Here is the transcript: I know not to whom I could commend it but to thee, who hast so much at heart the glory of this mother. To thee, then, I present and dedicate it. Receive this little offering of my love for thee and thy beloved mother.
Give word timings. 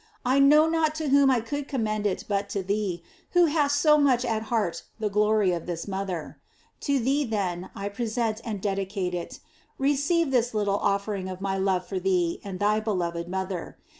I 0.25 0.39
know 0.39 0.67
not 0.67 0.95
to 0.95 1.09
whom 1.09 1.29
I 1.29 1.41
could 1.41 1.67
commend 1.67 2.07
it 2.07 2.25
but 2.27 2.49
to 2.49 2.63
thee, 2.63 3.03
who 3.33 3.45
hast 3.45 3.79
so 3.79 3.99
much 3.99 4.25
at 4.25 4.41
heart 4.49 4.81
the 4.99 5.11
glory 5.11 5.51
of 5.51 5.67
this 5.67 5.87
mother. 5.87 6.39
To 6.89 6.97
thee, 6.97 7.23
then, 7.23 7.69
I 7.75 7.87
present 7.87 8.41
and 8.43 8.59
dedicate 8.59 9.13
it. 9.13 9.39
Receive 9.77 10.31
this 10.31 10.55
little 10.55 10.77
offering 10.79 11.29
of 11.29 11.39
my 11.39 11.55
love 11.59 11.85
for 11.85 11.99
thee 11.99 12.41
and 12.43 12.57
thy 12.59 12.79
beloved 12.79 13.29
mother. 13.29 13.77